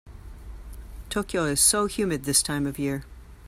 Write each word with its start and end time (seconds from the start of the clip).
Tokyo 1.11 1.43
is 1.45 1.59
so 1.61 1.85
humid 1.85 2.23
this 2.23 2.41
time 2.41 2.65
of 2.65 2.79
year. 2.79 3.03